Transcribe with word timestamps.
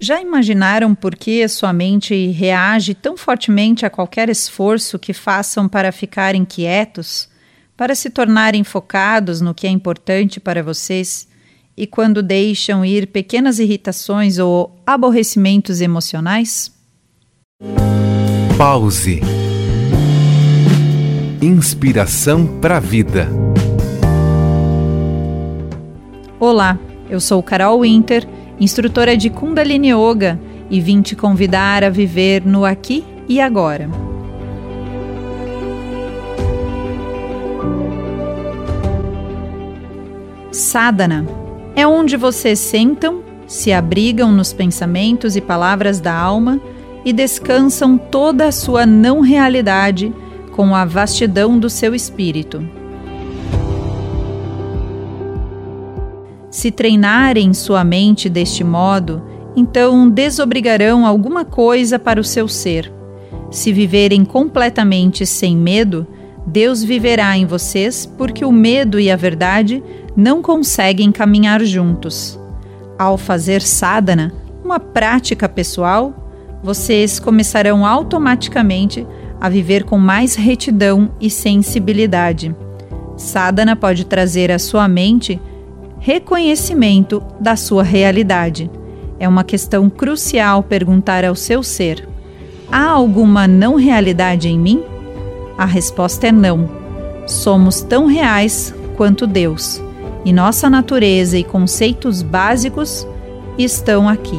Já 0.00 0.20
imaginaram 0.22 0.94
por 0.94 1.16
que 1.16 1.46
sua 1.48 1.72
mente 1.72 2.28
reage 2.28 2.94
tão 2.94 3.16
fortemente 3.16 3.84
a 3.84 3.90
qualquer 3.90 4.28
esforço 4.28 4.96
que 4.96 5.12
façam 5.12 5.68
para 5.68 5.90
ficarem 5.90 6.44
quietos, 6.44 7.28
para 7.76 7.96
se 7.96 8.08
tornarem 8.08 8.62
focados 8.62 9.40
no 9.40 9.52
que 9.52 9.66
é 9.66 9.70
importante 9.70 10.38
para 10.38 10.62
vocês 10.62 11.26
e 11.76 11.84
quando 11.84 12.22
deixam 12.22 12.84
ir 12.84 13.08
pequenas 13.08 13.58
irritações 13.58 14.38
ou 14.38 14.80
aborrecimentos 14.86 15.80
emocionais? 15.80 16.72
Pause. 18.56 19.20
Inspiração 21.42 22.60
para 22.60 22.76
a 22.76 22.80
vida. 22.80 23.28
Olá, 26.38 26.78
eu 27.10 27.18
sou 27.18 27.42
Carol 27.42 27.80
Winter 27.80 28.37
instrutora 28.60 29.16
de 29.16 29.30
Kundalini 29.30 29.92
Yoga, 29.92 30.38
e 30.70 30.80
vim 30.80 31.00
te 31.00 31.16
convidar 31.16 31.82
a 31.82 31.90
viver 31.90 32.44
no 32.44 32.64
aqui 32.64 33.04
e 33.28 33.40
agora. 33.40 33.88
Sadhana 40.50 41.24
é 41.76 41.86
onde 41.86 42.16
vocês 42.16 42.58
sentam, 42.58 43.22
se 43.46 43.72
abrigam 43.72 44.32
nos 44.32 44.52
pensamentos 44.52 45.36
e 45.36 45.40
palavras 45.40 46.00
da 46.00 46.12
alma 46.12 46.60
e 47.04 47.12
descansam 47.12 47.96
toda 47.96 48.46
a 48.46 48.52
sua 48.52 48.84
não 48.84 49.20
realidade 49.20 50.12
com 50.52 50.74
a 50.74 50.84
vastidão 50.84 51.58
do 51.58 51.70
seu 51.70 51.94
espírito. 51.94 52.62
Se 56.50 56.70
treinarem 56.70 57.52
sua 57.52 57.84
mente 57.84 58.28
deste 58.28 58.64
modo, 58.64 59.22
então 59.54 60.08
desobrigarão 60.08 61.06
alguma 61.06 61.44
coisa 61.44 61.98
para 61.98 62.20
o 62.20 62.24
seu 62.24 62.48
ser. 62.48 62.92
Se 63.50 63.72
viverem 63.72 64.24
completamente 64.24 65.26
sem 65.26 65.56
medo, 65.56 66.06
Deus 66.46 66.82
viverá 66.82 67.36
em 67.36 67.44
vocês, 67.44 68.06
porque 68.06 68.44
o 68.44 68.52
medo 68.52 68.98
e 68.98 69.10
a 69.10 69.16
verdade 69.16 69.82
não 70.16 70.40
conseguem 70.40 71.12
caminhar 71.12 71.62
juntos. 71.62 72.38
Ao 72.98 73.18
fazer 73.18 73.60
sadhana, 73.60 74.32
uma 74.64 74.80
prática 74.80 75.48
pessoal, 75.48 76.28
vocês 76.62 77.20
começarão 77.20 77.86
automaticamente 77.86 79.06
a 79.40 79.48
viver 79.48 79.84
com 79.84 79.98
mais 79.98 80.34
retidão 80.34 81.10
e 81.20 81.30
sensibilidade. 81.30 82.54
Sadhana 83.16 83.76
pode 83.76 84.04
trazer 84.04 84.50
à 84.50 84.58
sua 84.58 84.88
mente 84.88 85.40
reconhecimento 86.00 87.22
da 87.40 87.56
sua 87.56 87.82
realidade. 87.82 88.70
É 89.18 89.28
uma 89.28 89.44
questão 89.44 89.90
crucial 89.90 90.62
perguntar 90.62 91.24
ao 91.24 91.34
seu 91.34 91.62
ser: 91.62 92.08
há 92.70 92.84
alguma 92.84 93.46
não 93.46 93.74
realidade 93.74 94.48
em 94.48 94.58
mim? 94.58 94.82
A 95.56 95.64
resposta 95.64 96.28
é 96.28 96.32
não. 96.32 96.68
Somos 97.26 97.80
tão 97.80 98.06
reais 98.06 98.74
quanto 98.96 99.26
Deus, 99.26 99.82
e 100.24 100.32
nossa 100.32 100.70
natureza 100.70 101.36
e 101.36 101.44
conceitos 101.44 102.22
básicos 102.22 103.06
estão 103.58 104.08
aqui. 104.08 104.38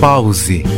Pause 0.00 0.77